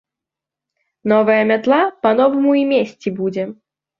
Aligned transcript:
Новая 1.11 1.43
мятла 1.51 1.81
па-новаму 2.07 2.51
і 2.61 2.65
месці 2.73 3.15
будзе. 3.21 3.43